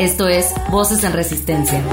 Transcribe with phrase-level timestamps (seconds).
[0.00, 1.84] Esto es Voces en Resistencia.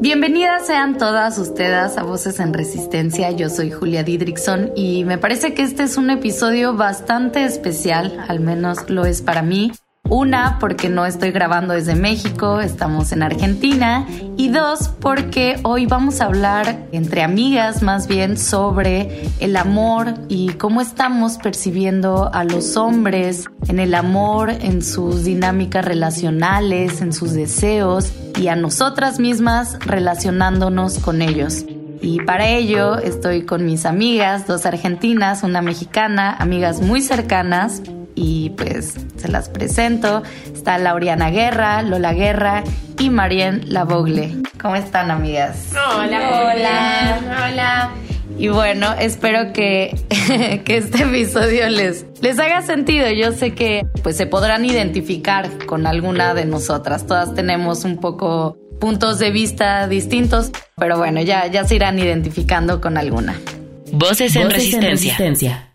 [0.00, 3.30] Bienvenidas sean todas ustedes a Voces en Resistencia.
[3.30, 8.40] Yo soy Julia Didrickson y me parece que este es un episodio bastante especial, al
[8.40, 9.72] menos lo es para mí,
[10.08, 14.06] una, porque no estoy grabando desde México, estamos en Argentina.
[14.36, 20.50] Y dos, porque hoy vamos a hablar entre amigas más bien sobre el amor y
[20.50, 27.32] cómo estamos percibiendo a los hombres en el amor, en sus dinámicas relacionales, en sus
[27.32, 31.64] deseos y a nosotras mismas relacionándonos con ellos.
[32.00, 37.82] Y para ello estoy con mis amigas, dos argentinas, una mexicana, amigas muy cercanas,
[38.18, 40.24] y pues se las presento.
[40.52, 42.64] Está Lauriana Guerra, Lola Guerra
[42.98, 44.34] y Marien Lavogle.
[44.60, 45.70] ¿Cómo están, amigas?
[45.70, 47.90] Hola, hola, hola.
[48.36, 49.96] Y bueno, espero que,
[50.64, 53.08] que este episodio les, les haga sentido.
[53.10, 57.06] Yo sé que pues se podrán identificar con alguna de nosotras.
[57.06, 62.80] Todas tenemos un poco puntos de vista distintos, pero bueno, ya, ya se irán identificando
[62.80, 63.38] con alguna.
[63.92, 65.67] Voces en, resistencia.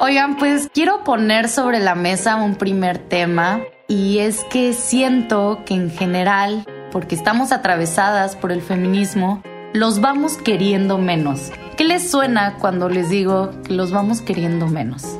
[0.00, 5.74] Oigan, pues quiero poner sobre la mesa un primer tema y es que siento que
[5.74, 11.50] en general, porque estamos atravesadas por el feminismo, los vamos queriendo menos.
[11.76, 15.18] ¿Qué les suena cuando les digo que los vamos queriendo menos?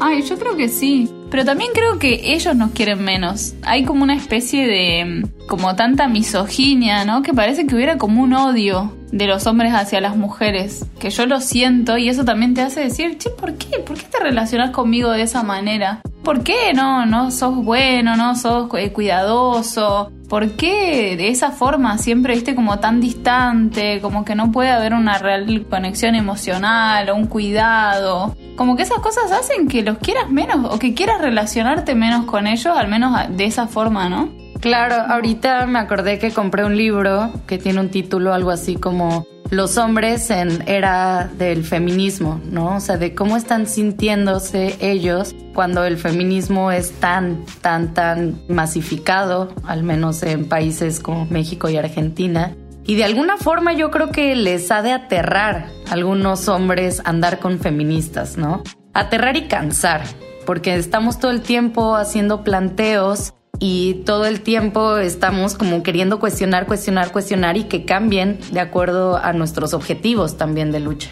[0.00, 1.08] Ay, yo creo que sí.
[1.36, 3.52] Pero también creo que ellos nos quieren menos.
[3.60, 5.28] Hay como una especie de.
[5.46, 7.20] como tanta misoginia, ¿no?
[7.20, 10.86] Que parece que hubiera como un odio de los hombres hacia las mujeres.
[10.98, 13.80] Que yo lo siento y eso también te hace decir, che, ¿por qué?
[13.80, 16.00] ¿Por qué te relacionas conmigo de esa manera?
[16.24, 20.10] ¿Por qué no, no sos bueno, no sos eh, cuidadoso?
[20.28, 24.92] ¿Por qué de esa forma siempre viste como tan distante, como que no puede haber
[24.92, 28.34] una real conexión emocional o un cuidado?
[28.56, 32.48] Como que esas cosas hacen que los quieras menos o que quieras relacionarte menos con
[32.48, 34.30] ellos, al menos de esa forma, ¿no?
[34.60, 39.26] Claro, ahorita me acordé que compré un libro que tiene un título algo así como
[39.50, 42.76] Los hombres en era del feminismo, ¿no?
[42.76, 49.54] O sea, de cómo están sintiéndose ellos cuando el feminismo es tan, tan, tan masificado,
[49.64, 52.56] al menos en países como México y Argentina.
[52.84, 57.60] Y de alguna forma yo creo que les ha de aterrar algunos hombres andar con
[57.60, 58.62] feministas, ¿no?
[58.94, 60.02] Aterrar y cansar,
[60.44, 66.66] porque estamos todo el tiempo haciendo planteos y todo el tiempo estamos como queriendo cuestionar,
[66.66, 71.10] cuestionar, cuestionar y que cambien de acuerdo a nuestros objetivos también de lucha.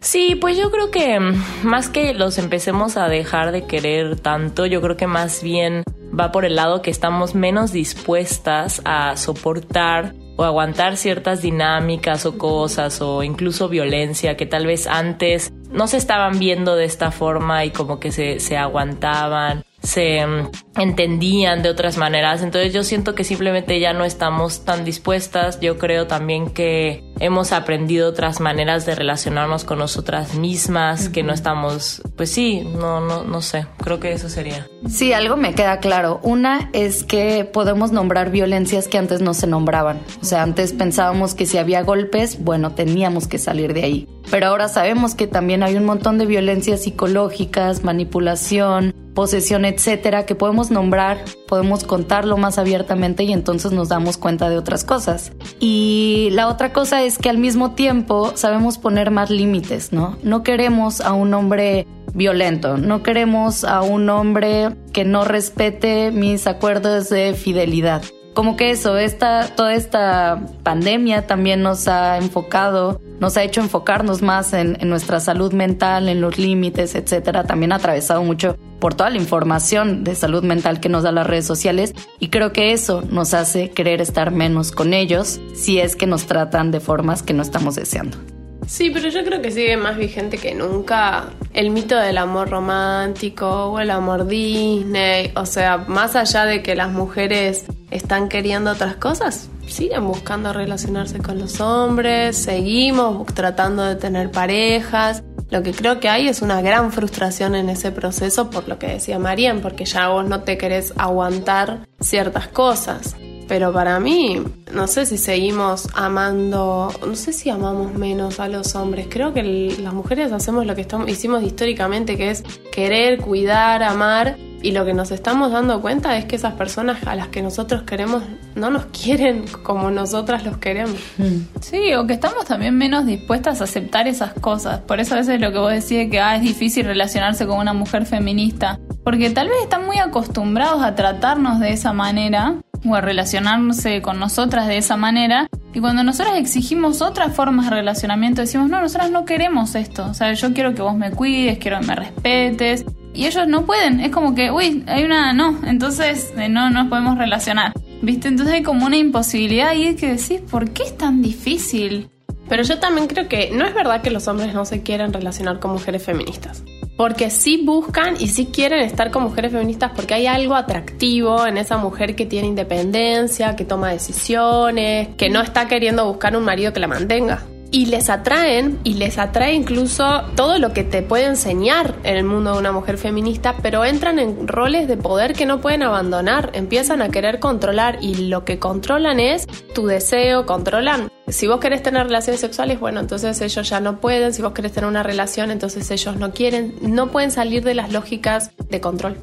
[0.00, 1.20] Sí, pues yo creo que
[1.62, 5.84] más que los empecemos a dejar de querer tanto, yo creo que más bien
[6.18, 12.36] va por el lado que estamos menos dispuestas a soportar o aguantar ciertas dinámicas o
[12.36, 17.64] cosas o incluso violencia que tal vez antes no se estaban viendo de esta forma
[17.64, 22.42] y como que se, se aguantaban se mm, entendían de otras maneras.
[22.42, 25.60] Entonces yo siento que simplemente ya no estamos tan dispuestas.
[25.60, 31.32] Yo creo también que hemos aprendido otras maneras de relacionarnos con nosotras mismas, que no
[31.32, 33.66] estamos, pues sí, no, no, no sé.
[33.82, 34.68] Creo que eso sería.
[34.88, 36.20] Sí, algo me queda claro.
[36.22, 40.00] Una es que podemos nombrar violencias que antes no se nombraban.
[40.20, 44.08] O sea, antes pensábamos que si había golpes, bueno, teníamos que salir de ahí.
[44.30, 50.34] Pero ahora sabemos que también hay un montón de violencias psicológicas, manipulación, posesión, etcétera, que
[50.34, 55.32] podemos nombrar, podemos contarlo más abiertamente y entonces nos damos cuenta de otras cosas.
[55.60, 60.16] Y la otra cosa es que al mismo tiempo sabemos poner más límites, ¿no?
[60.22, 66.46] No queremos a un hombre violento, no queremos a un hombre que no respete mis
[66.46, 68.02] acuerdos de fidelidad
[68.34, 74.20] como que eso, esta, toda esta pandemia también nos ha enfocado, nos ha hecho enfocarnos
[74.20, 77.44] más en, nuestra salud mental, en los límites, etcétera.
[77.44, 81.28] También ha atravesado mucho por toda la información de salud mental que nos da las
[81.28, 85.94] redes sociales y creo que eso nos hace querer estar menos con ellos si es
[85.94, 88.18] que nos tratan de formas que no estamos deseando.
[88.66, 93.66] Sí, pero yo creo que sigue más vigente que nunca el mito del amor romántico
[93.66, 95.30] o el amor Disney.
[95.36, 101.18] O sea, más allá de que las mujeres están queriendo otras cosas, siguen buscando relacionarse
[101.18, 105.22] con los hombres, seguimos tratando de tener parejas.
[105.50, 108.86] Lo que creo que hay es una gran frustración en ese proceso por lo que
[108.86, 113.16] decía Marian, porque ya vos no te querés aguantar ciertas cosas.
[113.48, 114.42] Pero para mí,
[114.72, 119.08] no sé si seguimos amando, no sé si amamos menos a los hombres.
[119.10, 122.42] Creo que las mujeres hacemos lo que hicimos históricamente, que es
[122.72, 124.38] querer, cuidar, amar.
[124.62, 127.82] Y lo que nos estamos dando cuenta es que esas personas a las que nosotros
[127.82, 128.22] queremos
[128.54, 130.96] no nos quieren como nosotras los queremos.
[131.18, 131.58] Mm.
[131.60, 134.80] Sí, o que estamos también menos dispuestas a aceptar esas cosas.
[134.80, 137.72] Por eso a veces lo que vos decís que ah, es difícil relacionarse con una
[137.72, 138.78] mujer feminista.
[139.02, 142.54] Porque tal vez están muy acostumbrados a tratarnos de esa manera
[142.88, 145.48] o a relacionarse con nosotras de esa manera.
[145.74, 150.06] Y cuando nosotras exigimos otras formas de relacionamiento, decimos, no, nosotras no queremos esto.
[150.06, 152.84] O sea, yo quiero que vos me cuides, quiero que me respetes.
[153.14, 154.00] Y ellos no pueden.
[154.00, 155.60] Es como que, uy, hay una no.
[155.64, 157.72] Entonces, eh, no nos podemos relacionar.
[158.00, 158.28] ¿Viste?
[158.28, 162.10] Entonces hay como una imposibilidad es que decís, ¿por qué es tan difícil?
[162.48, 165.60] Pero yo también creo que no es verdad que los hombres no se quieran relacionar
[165.60, 166.64] con mujeres feministas
[166.96, 171.58] porque sí buscan y sí quieren estar con mujeres feministas porque hay algo atractivo en
[171.58, 176.72] esa mujer que tiene independencia, que toma decisiones, que no está queriendo buscar un marido
[176.72, 177.42] que la mantenga
[177.72, 182.24] y les atraen y les atrae incluso todo lo que te puede enseñar en el
[182.24, 186.50] mundo de una mujer feminista, pero entran en roles de poder que no pueden abandonar,
[186.52, 191.10] empiezan a querer controlar y lo que controlan es tu deseo, controlan.
[191.28, 194.72] Si vos querés tener relaciones sexuales, bueno, entonces ellos ya no pueden, si vos querés
[194.72, 199.16] tener una relación, entonces ellos no quieren, no pueden salir de las lógicas de control.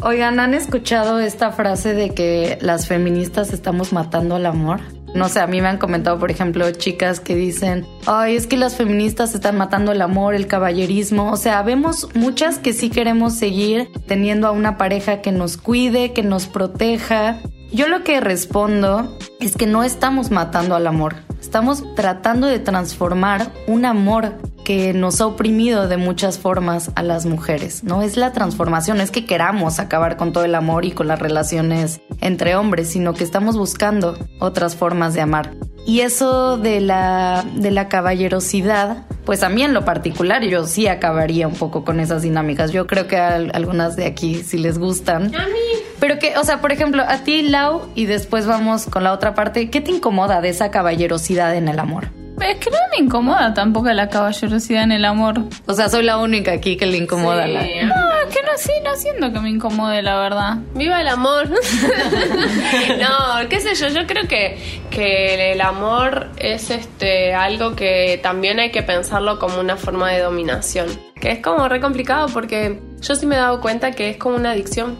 [0.00, 4.80] Oigan, ¿han escuchado esta frase de que las feministas estamos matando al amor?
[5.16, 8.58] No sé, a mí me han comentado, por ejemplo, chicas que dicen, ay, es que
[8.58, 11.32] las feministas están matando el amor, el caballerismo.
[11.32, 16.12] O sea, vemos muchas que sí queremos seguir teniendo a una pareja que nos cuide,
[16.12, 17.38] que nos proteja.
[17.72, 21.16] Yo lo que respondo es que no estamos matando al amor.
[21.40, 24.34] Estamos tratando de transformar un amor
[24.66, 28.02] que nos ha oprimido de muchas formas a las mujeres, ¿no?
[28.02, 32.00] Es la transformación, es que queramos acabar con todo el amor y con las relaciones
[32.20, 35.52] entre hombres, sino que estamos buscando otras formas de amar.
[35.86, 40.88] Y eso de la, de la caballerosidad, pues a mí en lo particular yo sí
[40.88, 42.72] acabaría un poco con esas dinámicas.
[42.72, 45.32] Yo creo que a algunas de aquí sí les gustan.
[45.36, 45.60] A mí.
[46.00, 49.36] Pero que, o sea, por ejemplo, a ti, Lau, y después vamos con la otra
[49.36, 52.08] parte, ¿qué te incomoda de esa caballerosidad en el amor?
[52.40, 55.42] Es que no me incomoda tampoco la caballerosidad en el amor.
[55.66, 57.60] O sea, soy la única aquí que le incomoda la...
[57.60, 60.58] No, es que no, sí, no siento que me incomode, la verdad.
[60.74, 61.48] ¡Viva el amor!
[61.50, 64.58] no, qué sé yo, yo creo que,
[64.90, 70.20] que el amor es este algo que también hay que pensarlo como una forma de
[70.20, 70.88] dominación.
[71.20, 74.36] Que es como re complicado porque yo sí me he dado cuenta que es como
[74.36, 74.98] una adicción.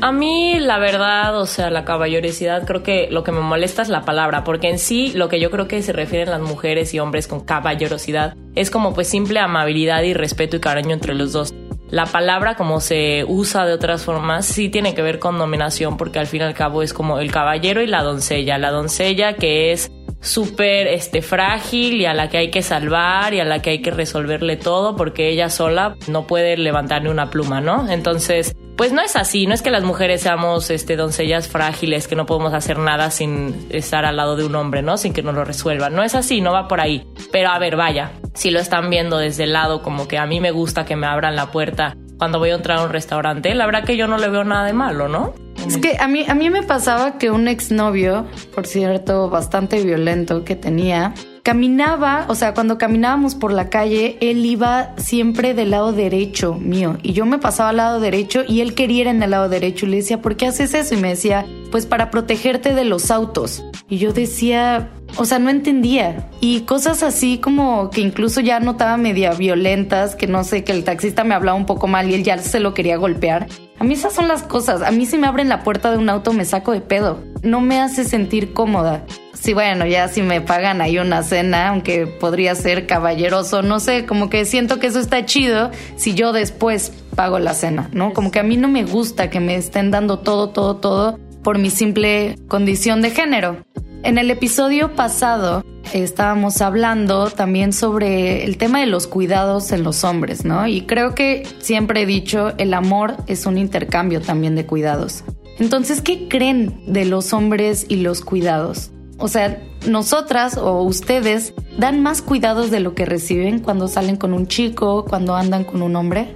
[0.00, 3.88] A mí, la verdad, o sea, la caballerosidad, creo que lo que me molesta es
[3.88, 7.00] la palabra, porque en sí lo que yo creo que se refieren las mujeres y
[7.00, 11.52] hombres con caballerosidad es como pues simple amabilidad y respeto y cariño entre los dos.
[11.90, 16.20] La palabra como se usa de otras formas sí tiene que ver con dominación porque
[16.20, 18.56] al fin y al cabo es como el caballero y la doncella.
[18.58, 19.90] La doncella que es
[20.20, 23.82] súper este, frágil y a la que hay que salvar y a la que hay
[23.82, 27.90] que resolverle todo porque ella sola no puede levantar ni una pluma, ¿no?
[27.90, 32.14] Entonces, pues no es así, no es que las mujeres seamos este, doncellas frágiles, que
[32.14, 34.96] no podemos hacer nada sin estar al lado de un hombre, ¿no?
[34.96, 35.90] Sin que nos lo resuelva.
[35.90, 37.04] No es así, no va por ahí.
[37.32, 40.38] Pero a ver, vaya, si lo están viendo desde el lado como que a mí
[40.38, 43.66] me gusta que me abran la puerta cuando voy a entrar a un restaurante, la
[43.66, 45.34] verdad que yo no le veo nada de malo, ¿no?
[45.66, 50.44] Es que a mí, a mí me pasaba que un exnovio, por cierto, bastante violento
[50.44, 51.14] que tenía,
[51.48, 56.98] caminaba, o sea, cuando caminábamos por la calle, él iba siempre del lado derecho mío
[57.02, 59.86] y yo me pasaba al lado derecho y él quería ir en el lado derecho
[59.86, 60.92] y le decía, ¿por qué haces eso?
[60.92, 63.64] Y me decía, pues para protegerte de los autos.
[63.88, 66.28] Y yo decía, o sea, no entendía.
[66.42, 70.84] Y cosas así como que incluso ya notaba media violentas, que no sé, que el
[70.84, 73.46] taxista me hablaba un poco mal y él ya se lo quería golpear.
[73.78, 74.82] A mí esas son las cosas.
[74.82, 77.20] A mí si me abren la puerta de un auto me saco de pedo.
[77.42, 79.04] No me hace sentir cómoda.
[79.34, 84.04] Sí, bueno, ya si me pagan ahí una cena, aunque podría ser caballeroso, no sé,
[84.04, 88.12] como que siento que eso está chido si yo después pago la cena, ¿no?
[88.12, 91.58] Como que a mí no me gusta que me estén dando todo, todo, todo por
[91.58, 93.64] mi simple condición de género.
[94.02, 100.04] En el episodio pasado estábamos hablando también sobre el tema de los cuidados en los
[100.04, 100.66] hombres, ¿no?
[100.66, 105.24] Y creo que siempre he dicho, el amor es un intercambio también de cuidados.
[105.58, 108.90] Entonces, ¿qué creen de los hombres y los cuidados?
[109.18, 114.32] O sea, nosotras o ustedes dan más cuidados de lo que reciben cuando salen con
[114.32, 116.34] un chico, cuando andan con un hombre.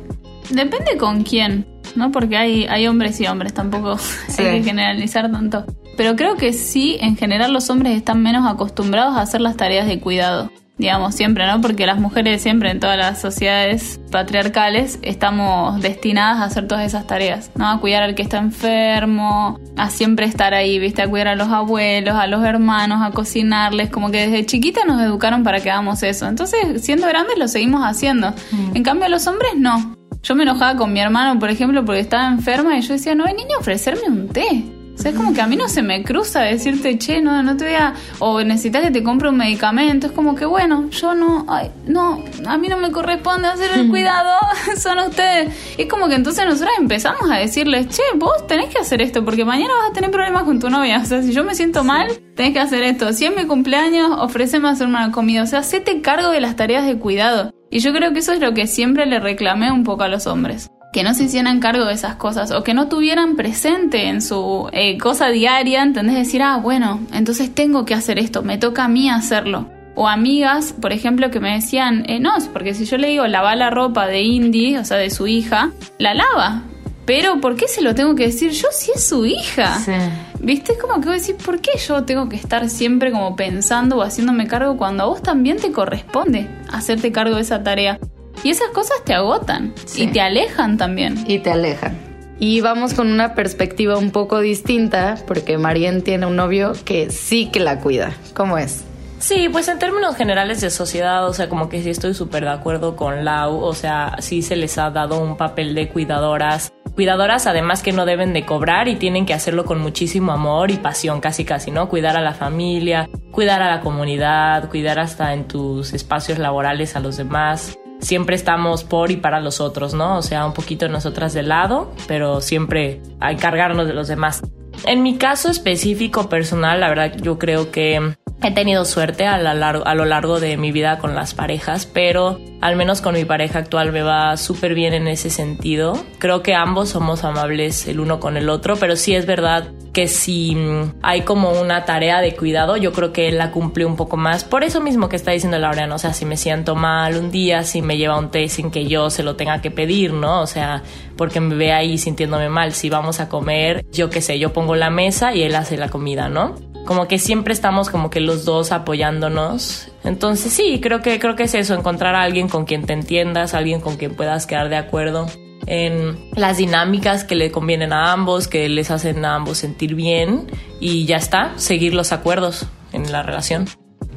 [0.51, 2.11] Depende con quién, ¿no?
[2.11, 3.97] Porque hay, hay hombres y hombres, tampoco
[4.39, 5.65] hay que generalizar tanto.
[5.97, 9.87] Pero creo que sí, en general los hombres están menos acostumbrados a hacer las tareas
[9.87, 10.51] de cuidado.
[10.83, 11.61] Digamos, siempre, ¿no?
[11.61, 17.07] Porque las mujeres siempre en todas las sociedades patriarcales estamos destinadas a hacer todas esas
[17.07, 17.69] tareas, ¿no?
[17.69, 21.01] A cuidar al que está enfermo, a siempre estar ahí, ¿viste?
[21.03, 25.01] A cuidar a los abuelos, a los hermanos, a cocinarles, como que desde chiquita nos
[25.01, 26.27] educaron para que hagamos eso.
[26.27, 28.31] Entonces, siendo grandes lo seguimos haciendo.
[28.51, 28.77] Mm.
[28.77, 29.97] En cambio, los hombres no.
[30.25, 33.25] Yo me enojaba con mi hermano, por ejemplo, porque estaba enferma y yo decía, no,
[33.25, 34.65] hay niño ofrecerme un té.
[34.95, 37.57] O sea, es como que a mí no se me cruza decirte, che, no, no
[37.57, 37.95] te voy a...
[38.19, 40.07] O necesitas que te compre un medicamento.
[40.07, 41.47] Es como que, bueno, yo no...
[41.49, 44.39] Ay, no, a mí no me corresponde hacer el cuidado.
[44.77, 45.55] son ustedes.
[45.79, 49.25] Y es como que entonces nosotros empezamos a decirles, che, vos tenés que hacer esto
[49.25, 51.01] porque mañana vas a tener problemas con tu novia.
[51.03, 53.13] O sea, si yo me siento mal, tenés que hacer esto.
[53.13, 55.43] Si es mi cumpleaños, ofreceme hacer una comida.
[55.43, 57.53] O sea, hacete cargo de las tareas de cuidado.
[57.71, 60.27] Y yo creo que eso es lo que siempre le reclamé un poco a los
[60.27, 64.21] hombres que no se hicieran cargo de esas cosas o que no tuvieran presente en
[64.21, 66.17] su eh, cosa diaria, ¿entendés?
[66.17, 69.69] Decir, ah, bueno, entonces tengo que hacer esto, me toca a mí hacerlo.
[69.95, 73.57] O amigas, por ejemplo, que me decían, eh, no, porque si yo le digo lava
[73.57, 76.63] la ropa de Indy, o sea, de su hija, la lava.
[77.05, 79.79] Pero ¿por qué se lo tengo que decir yo si es su hija?
[79.81, 79.93] Sí.
[80.41, 80.73] ¿Viste?
[80.73, 83.97] Es como que voy a decir, ¿por qué yo tengo que estar siempre como pensando
[83.99, 87.99] o haciéndome cargo cuando a vos también te corresponde hacerte cargo de esa tarea?
[88.45, 91.25] Y esas cosas te agotan y te alejan también.
[91.29, 91.97] Y te alejan.
[92.39, 97.49] Y vamos con una perspectiva un poco distinta, porque Marien tiene un novio que sí
[97.53, 98.13] que la cuida.
[98.35, 98.85] ¿Cómo es?
[99.21, 102.51] Sí, pues en términos generales de sociedad, o sea, como que sí estoy súper de
[102.51, 106.73] acuerdo con Lau, o sea, sí se les ha dado un papel de cuidadoras.
[106.97, 110.79] Cuidadoras además que no deben de cobrar y tienen que hacerlo con muchísimo amor y
[110.79, 111.89] pasión, casi casi, ¿no?
[111.89, 117.01] Cuidar a la familia, cuidar a la comunidad, cuidar hasta en tus espacios laborales a
[117.01, 120.19] los demás siempre estamos por y para los otros, ¿no?
[120.19, 124.43] O sea, un poquito nosotras de lado, pero siempre a encargarnos de los demás.
[124.87, 130.05] En mi caso específico personal, la verdad yo creo que He tenido suerte a, lo
[130.05, 134.03] largo de mi vida con las parejas, pero al menos con mi pareja actual me
[134.03, 135.97] va súper bien en ese sentido.
[136.19, 140.09] Creo que ambos somos amables el uno con el otro, pero sí es verdad que
[140.09, 143.95] si mm, hay como una tarea de cuidado, yo creo que él la cumple un
[143.95, 144.43] poco más.
[144.43, 147.63] Por eso mismo que está diciendo Laureano, o sea, si me siento mal un día,
[147.63, 150.41] si me lleva un té sin que yo se lo tenga que pedir, ¿no?
[150.41, 150.83] O sea,
[151.17, 152.73] porque me ve ahí sintiéndome mal.
[152.73, 155.91] Si vamos a comer, yo qué sé, yo pongo la mesa y él hace la
[155.91, 156.72] comida, ¿no?
[156.85, 159.89] Como que siempre estamos como que los dos apoyándonos.
[160.05, 163.55] Entonces sí, creo que creo que es eso, encontrar a alguien con quien te entiendas,
[163.55, 165.27] alguien con quien puedas quedar de acuerdo
[165.67, 170.47] en las dinámicas que le convienen a ambos, que les hacen a ambos sentir bien
[170.81, 173.67] y ya está, seguir los acuerdos en la relación.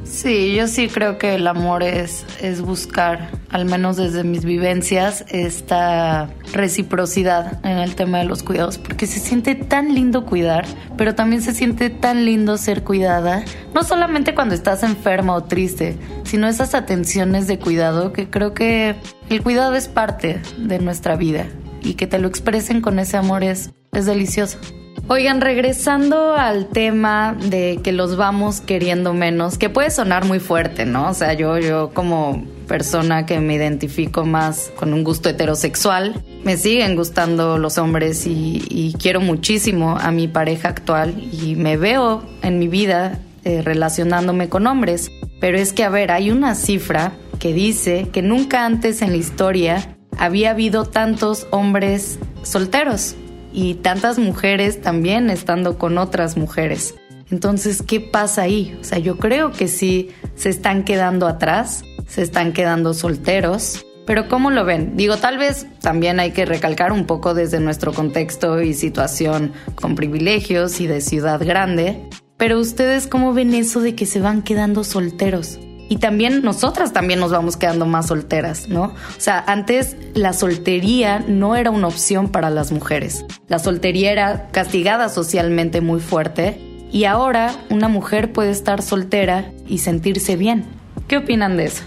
[0.05, 5.25] Sí, yo sí creo que el amor es, es buscar, al menos desde mis vivencias,
[5.29, 11.15] esta reciprocidad en el tema de los cuidados, porque se siente tan lindo cuidar, pero
[11.15, 13.43] también se siente tan lindo ser cuidada,
[13.73, 18.95] no solamente cuando estás enferma o triste, sino esas atenciones de cuidado que creo que
[19.29, 21.47] el cuidado es parte de nuestra vida
[21.81, 24.59] y que te lo expresen con ese amor es, es delicioso.
[25.07, 30.87] Oigan, regresando al tema de que los vamos queriendo menos, que puede sonar muy fuerte,
[30.87, 31.09] ¿no?
[31.09, 36.57] O sea, yo, yo como persona que me identifico más con un gusto heterosexual, me
[36.57, 42.57] siguen gustando los hombres y, quiero muchísimo a mi pareja actual y me veo en
[42.57, 45.11] mi vida eh, relacionándome con hombres.
[45.39, 49.17] Pero es que, a ver, hay una cifra que dice que nunca antes en la
[49.17, 53.15] historia había habido tantos hombres solteros
[53.55, 56.93] y tantas mujeres también estando con otras mujeres.
[57.31, 58.77] Entonces, ¿qué pasa ahí?
[58.79, 64.27] O sea, yo creo que sí se están quedando atrás, se están quedando solteros, pero
[64.27, 64.97] ¿cómo lo ven?
[64.97, 69.95] Digo, tal vez también hay que recalcar un poco desde nuestro contexto y situación con
[69.95, 72.07] privilegios y de ciudad grande,
[72.37, 75.59] pero ustedes cómo ven eso de que se van quedando solteros?
[75.87, 78.85] Y también nosotras también nos vamos quedando más solteras, ¿no?
[78.85, 83.25] O sea, antes la soltería no era una opción para las mujeres.
[83.47, 86.59] La soltería era castigada socialmente muy fuerte
[86.91, 90.65] y ahora una mujer puede estar soltera y sentirse bien.
[91.07, 91.83] ¿Qué opinan de eso?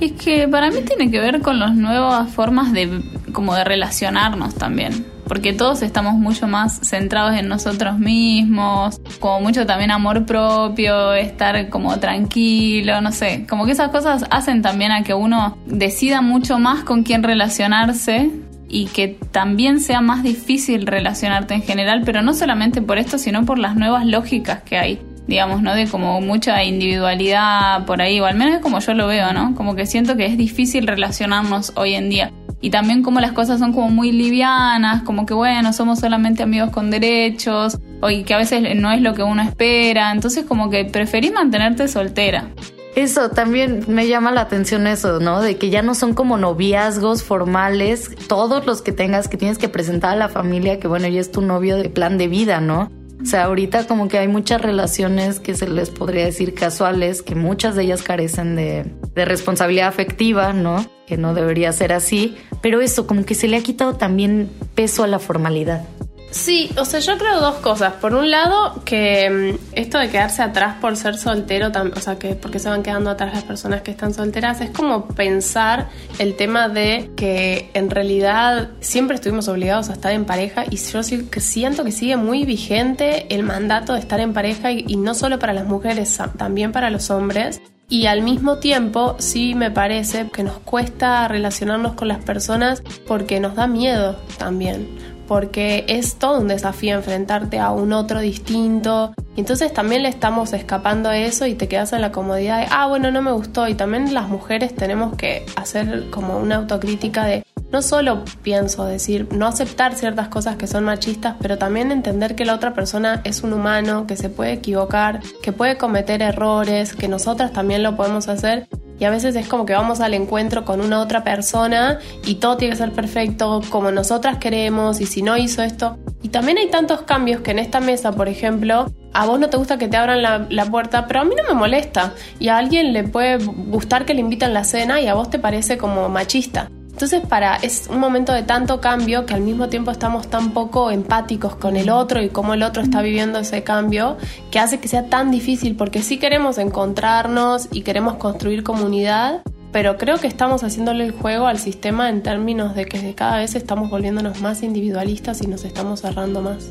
[0.00, 3.02] Es que para mí tiene que ver con las nuevas formas de
[3.32, 9.64] como de relacionarnos también porque todos estamos mucho más centrados en nosotros mismos, como mucho
[9.64, 15.04] también amor propio, estar como tranquilo, no sé, como que esas cosas hacen también a
[15.04, 18.28] que uno decida mucho más con quién relacionarse
[18.68, 23.44] y que también sea más difícil relacionarte en general, pero no solamente por esto, sino
[23.44, 25.74] por las nuevas lógicas que hay digamos, ¿no?
[25.74, 29.54] De como mucha individualidad por ahí, o al menos es como yo lo veo, ¿no?
[29.54, 33.58] Como que siento que es difícil relacionarnos hoy en día y también como las cosas
[33.58, 38.36] son como muy livianas, como que bueno, somos solamente amigos con derechos, o que a
[38.36, 42.50] veces no es lo que uno espera, entonces como que preferís mantenerte soltera.
[42.96, 45.40] Eso también me llama la atención eso, ¿no?
[45.40, 49.68] De que ya no son como noviazgos formales, todos los que tengas que tienes que
[49.68, 52.90] presentar a la familia, que bueno, ya es tu novio de plan de vida, ¿no?
[53.22, 57.34] O sea, ahorita como que hay muchas relaciones que se les podría decir casuales, que
[57.34, 60.86] muchas de ellas carecen de, de responsabilidad afectiva, ¿no?
[61.06, 65.04] Que no debería ser así, pero eso como que se le ha quitado también peso
[65.04, 65.84] a la formalidad.
[66.30, 67.94] Sí, o sea, yo creo dos cosas.
[67.94, 72.36] Por un lado, que mm, esto de quedarse atrás por ser soltero, o sea, que
[72.36, 76.68] porque se van quedando atrás las personas que están solteras, es como pensar el tema
[76.68, 81.92] de que en realidad siempre estuvimos obligados a estar en pareja y yo siento que
[81.92, 85.66] sigue muy vigente el mandato de estar en pareja y, y no solo para las
[85.66, 87.60] mujeres, también para los hombres.
[87.88, 93.40] Y al mismo tiempo sí me parece que nos cuesta relacionarnos con las personas porque
[93.40, 99.14] nos da miedo también porque es todo un desafío enfrentarte a un otro distinto.
[99.36, 102.88] Entonces también le estamos escapando a eso y te quedas en la comodidad de, ah,
[102.88, 103.68] bueno, no me gustó.
[103.68, 109.28] Y también las mujeres tenemos que hacer como una autocrítica de, no solo pienso decir,
[109.30, 113.44] no aceptar ciertas cosas que son machistas, pero también entender que la otra persona es
[113.44, 118.26] un humano, que se puede equivocar, que puede cometer errores, que nosotras también lo podemos
[118.26, 118.66] hacer
[119.00, 122.58] y a veces es como que vamos al encuentro con una otra persona y todo
[122.58, 125.98] tiene que ser perfecto como nosotras queremos y si no hizo esto.
[126.22, 129.56] Y también hay tantos cambios que en esta mesa, por ejemplo, a vos no te
[129.56, 132.12] gusta que te abran la, la, puerta, pero a mí no me molesta.
[132.38, 135.38] Y a alguien le puede gustar que le inviten la cena y a vos te
[135.38, 136.68] parece como machista.
[137.00, 140.90] Entonces, para es un momento de tanto cambio que al mismo tiempo estamos tan poco
[140.90, 144.18] empáticos con el otro y cómo el otro está viviendo ese cambio,
[144.50, 149.40] que hace que sea tan difícil porque sí queremos encontrarnos y queremos construir comunidad,
[149.72, 153.54] pero creo que estamos haciéndole el juego al sistema en términos de que cada vez
[153.54, 156.70] estamos volviéndonos más individualistas y nos estamos cerrando más.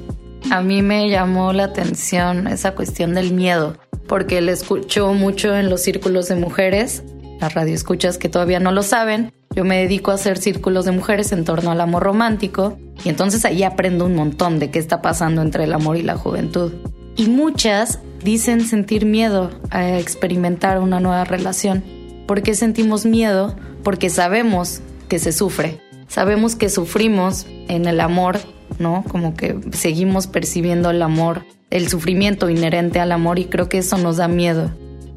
[0.51, 5.71] A mí me llamó la atención esa cuestión del miedo, porque le escucho mucho en
[5.71, 7.03] los círculos de mujeres,
[7.41, 11.32] las radioescuchas que todavía no lo saben, yo me dedico a hacer círculos de mujeres
[11.32, 15.41] en torno al amor romántico y entonces ahí aprendo un montón de qué está pasando
[15.41, 16.74] entre el amor y la juventud.
[17.15, 21.84] Y muchas dicen sentir miedo a experimentar una nueva relación.
[22.28, 23.56] ¿Por qué sentimos miedo?
[23.84, 25.82] Porque sabemos que se sufre.
[26.08, 28.39] Sabemos que sufrimos en el amor,
[28.78, 29.04] ¿no?
[29.08, 33.97] Como que seguimos percibiendo el amor, el sufrimiento inherente al amor y creo que eso
[33.97, 34.71] nos da miedo.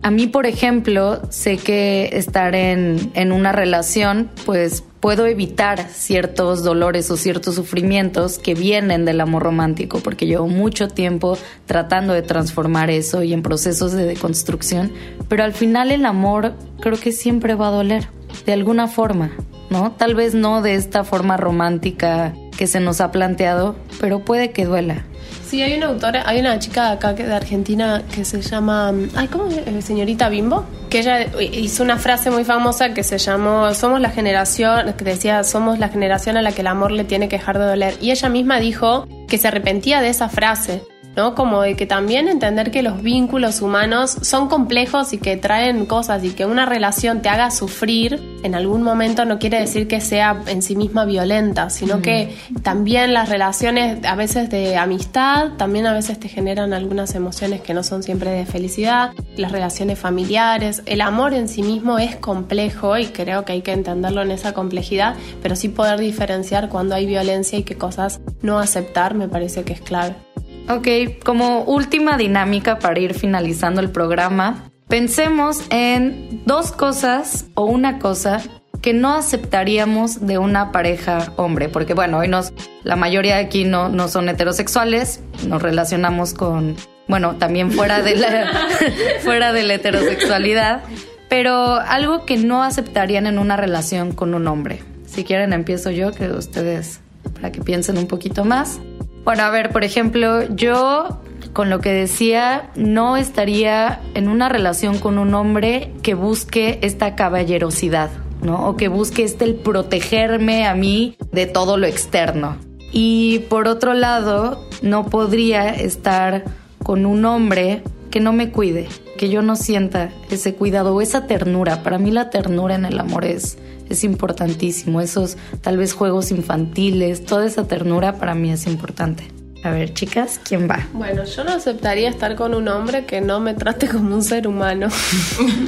[0.05, 6.65] A mí, por ejemplo, sé que estar en, en, una relación, pues puedo evitar ciertos
[6.65, 12.23] dolores o ciertos sufrimientos que vienen del amor romántico, porque llevo mucho tiempo tratando de
[12.23, 14.93] transformar eso y en procesos de deconstrucción,
[15.29, 18.09] pero al final el amor creo que siempre va a doler,
[18.45, 19.31] de alguna forma,
[19.71, 19.93] ¿no?
[19.93, 24.65] Tal vez no de esta forma romántica que se nos ha planteado, pero puede que
[24.65, 25.05] duela.
[25.53, 29.49] Sí, hay una autora, hay una chica acá de Argentina que se llama, ay, ¿cómo
[29.49, 29.59] es?
[29.59, 34.09] Eh, señorita Bimbo, que ella hizo una frase muy famosa que se llamó, somos la
[34.09, 37.59] generación, que decía, somos la generación a la que el amor le tiene que dejar
[37.59, 37.95] de doler.
[38.01, 40.85] Y ella misma dijo que se arrepentía de esa frase,
[41.17, 41.35] ¿no?
[41.35, 46.25] Como de que también entender que los vínculos humanos son complejos y que traen cosas
[46.25, 50.43] y que una relación te haga sufrir en algún momento no quiere decir que sea
[50.47, 55.93] en sí misma violenta, sino que también las relaciones a veces de amistad, también a
[55.93, 61.01] veces te generan algunas emociones que no son siempre de felicidad, las relaciones familiares, el
[61.01, 65.15] amor en sí mismo es complejo y creo que hay que entenderlo en esa complejidad,
[65.43, 69.73] pero sí poder diferenciar cuando hay violencia y qué cosas no aceptar me parece que
[69.73, 70.32] es clave.
[70.69, 70.89] Ok,
[71.25, 78.41] como última dinámica para ir finalizando el programa, pensemos en dos cosas o una cosa
[78.81, 83.65] que no aceptaríamos de una pareja hombre, porque bueno, hoy nos, la mayoría de aquí
[83.65, 88.51] no, no son heterosexuales, nos relacionamos con, bueno, también fuera de la,
[89.21, 90.83] fuera de la heterosexualidad,
[91.29, 94.83] pero algo que no aceptarían en una relación con un hombre.
[95.07, 97.01] Si quieren empiezo yo, que ustedes,
[97.35, 98.81] para que piensen un poquito más.
[99.25, 101.21] Bueno, a ver, por ejemplo, yo
[101.53, 107.15] con lo que decía, no estaría en una relación con un hombre que busque esta
[107.15, 108.11] caballerosidad,
[108.43, 108.69] ¿no?
[108.69, 112.57] O que busque este el protegerme a mí de todo lo externo.
[112.91, 116.45] Y por otro lado, no podría estar
[116.83, 121.27] con un hombre que no me cuide, que yo no sienta ese cuidado o esa
[121.27, 121.83] ternura.
[121.83, 123.59] Para mí la ternura en el amor es,
[123.93, 125.01] es importantísimo.
[125.01, 129.25] Esos tal vez juegos infantiles, toda esa ternura para mí es importante.
[129.65, 130.89] A ver, chicas, ¿quién va?
[130.93, 134.49] Bueno, yo no aceptaría estar con un hombre que no me trate como un ser
[134.49, 134.89] humano.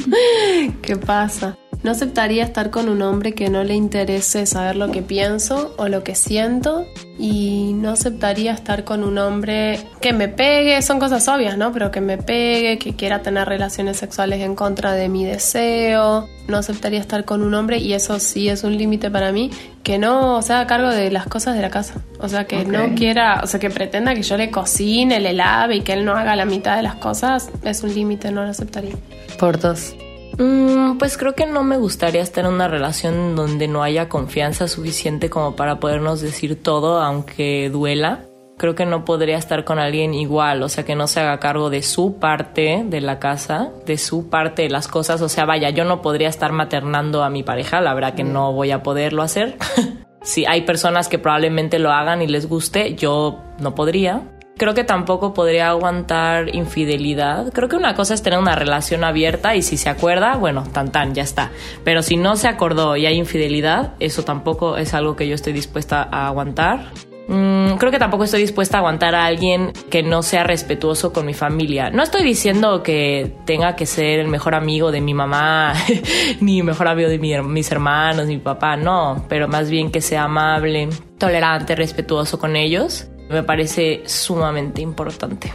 [0.83, 1.57] ¿Qué pasa?
[1.85, 5.87] No aceptaría estar con un hombre que no le interese saber lo que pienso o
[5.87, 6.87] lo que siento.
[7.18, 11.73] Y no aceptaría estar con un hombre que me pegue, son cosas obvias, ¿no?
[11.73, 16.27] Pero que me pegue, que quiera tener relaciones sexuales en contra de mi deseo.
[16.49, 19.51] No aceptaría estar con un hombre, y eso sí es un límite para mí,
[19.83, 21.97] que no se haga cargo de las cosas de la casa.
[22.18, 25.77] O sea, que no quiera, o sea, que pretenda que yo le cocine, le lave
[25.77, 28.51] y que él no haga la mitad de las cosas, es un límite, no lo
[28.51, 28.94] aceptaría.
[29.38, 29.94] Por dos.
[30.38, 34.68] Mm, pues creo que no me gustaría estar en una relación donde no haya confianza
[34.68, 38.25] suficiente como para podernos decir todo, aunque duela.
[38.57, 41.70] Creo que no podría estar con alguien igual, o sea, que no se haga cargo
[41.70, 45.20] de su parte de la casa, de su parte de las cosas.
[45.23, 48.53] O sea, vaya, yo no podría estar maternando a mi pareja, la verdad que no
[48.53, 49.57] voy a poderlo hacer.
[50.23, 54.23] si hay personas que probablemente lo hagan y les guste, yo no podría.
[54.57, 57.53] Creo que tampoco podría aguantar infidelidad.
[57.53, 60.93] Creo que una cosa es tener una relación abierta y si se acuerda, bueno, tan
[60.93, 61.51] tan, ya está.
[61.83, 65.53] Pero si no se acordó y hay infidelidad, eso tampoco es algo que yo estoy
[65.53, 66.93] dispuesta a aguantar.
[67.27, 71.27] Mm, creo que tampoco estoy dispuesta a aguantar a alguien que no sea respetuoso con
[71.27, 71.90] mi familia.
[71.90, 75.73] No estoy diciendo que tenga que ser el mejor amigo de mi mamá,
[76.40, 80.25] ni el mejor amigo de mis hermanos, mi papá, no, pero más bien que sea
[80.25, 85.53] amable, tolerante, respetuoso con ellos me parece sumamente importante.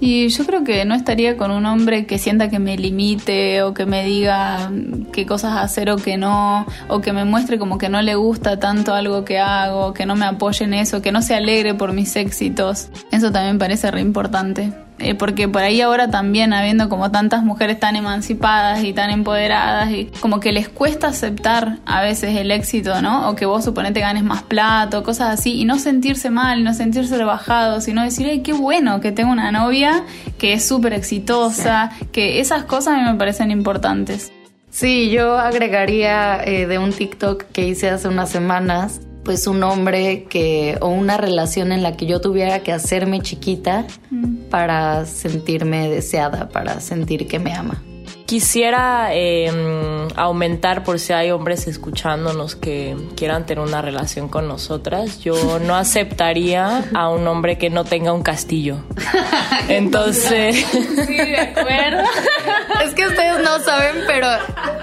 [0.00, 3.72] Y yo creo que no estaría con un hombre que sienta que me limite o
[3.72, 4.70] que me diga
[5.12, 8.58] qué cosas hacer o que no, o que me muestre como que no le gusta
[8.58, 11.92] tanto algo que hago, que no me apoye en eso, que no se alegre por
[11.92, 12.90] mis éxitos.
[13.12, 14.72] Eso también parece re importante.
[15.00, 19.90] Eh, porque por ahí ahora también habiendo como tantas mujeres tan emancipadas y tan empoderadas
[19.90, 23.28] y como que les cuesta aceptar a veces el éxito, ¿no?
[23.28, 27.18] O que vos suponete ganes más plato, cosas así, y no sentirse mal, no sentirse
[27.18, 30.04] rebajado, sino decir, ay, qué bueno que tengo una novia
[30.38, 34.32] que es súper exitosa, que esas cosas a mí me parecen importantes.
[34.70, 40.24] Sí, yo agregaría eh, de un TikTok que hice hace unas semanas pues un hombre
[40.24, 44.50] que o una relación en la que yo tuviera que hacerme chiquita mm.
[44.50, 47.82] para sentirme deseada, para sentir que me ama.
[48.26, 55.20] Quisiera em, aumentar por si hay hombres escuchándonos que quieran tener una relación con nosotras.
[55.20, 58.78] Yo no aceptaría a un hombre que no tenga un castillo.
[59.68, 60.56] Entonces...
[61.06, 62.02] Sí, de acuerdo.
[62.82, 64.26] Es que ustedes no saben, pero,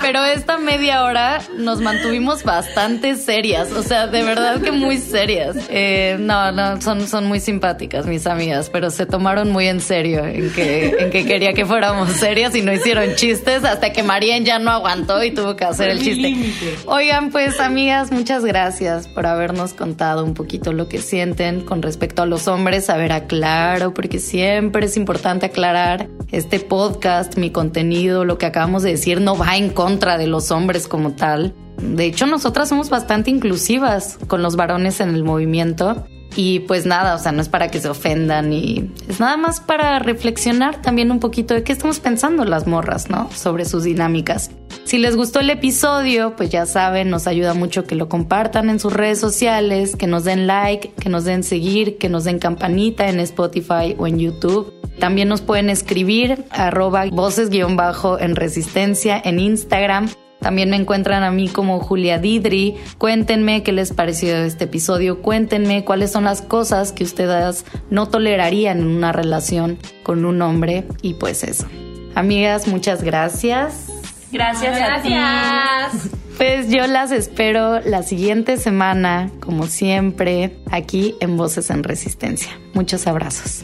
[0.02, 3.72] pero esta media hora nos mantuvimos bastante serias.
[3.72, 5.56] O sea, de verdad que muy serias.
[5.70, 10.26] Eh, no, no, son, son muy simpáticas mis amigas, pero se tomaron muy en serio
[10.26, 14.46] en que, en que quería que fuéramos serias y no hicieron chistes hasta que Marien
[14.46, 16.78] ya no aguantó y tuvo que hacer el chiste.
[16.86, 22.22] Oigan, pues amigas, muchas gracias por habernos contado un poquito lo que sienten con respecto
[22.22, 22.90] a los hombres.
[22.90, 28.84] A ver, aclaro, porque siempre es importante aclarar este podcast, mi contenido, lo que acabamos
[28.84, 31.54] de decir, no va en contra de los hombres como tal.
[31.82, 36.06] De hecho, nosotras somos bastante inclusivas con los varones en el movimiento.
[36.36, 39.60] Y pues nada, o sea, no es para que se ofendan y es nada más
[39.60, 43.30] para reflexionar también un poquito de qué estamos pensando las morras, ¿no?
[43.34, 44.52] Sobre sus dinámicas.
[44.86, 48.80] Si les gustó el episodio, pues ya saben, nos ayuda mucho que lo compartan en
[48.80, 53.10] sus redes sociales, que nos den like, que nos den seguir, que nos den campanita
[53.10, 54.74] en Spotify o en YouTube.
[55.00, 60.10] También nos pueden escribir arroba voces-bajo en resistencia en Instagram
[60.42, 62.76] también me encuentran a mí como Julia Didri.
[62.98, 65.22] Cuéntenme qué les pareció este episodio.
[65.22, 70.86] Cuéntenme cuáles son las cosas que ustedes no tolerarían en una relación con un hombre.
[71.04, 71.68] Y pues eso.
[72.16, 73.88] Amigas, muchas gracias.
[74.32, 76.10] Gracias, gracias.
[76.38, 82.50] Pues yo las espero la siguiente semana, como siempre, aquí en Voces en Resistencia.
[82.74, 83.64] Muchos abrazos.